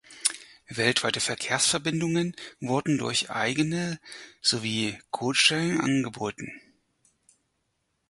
[0.71, 3.99] Weltweite Verkehrsverbindungen wurden durch eigene
[4.41, 6.49] sowie Codesharing angeboten.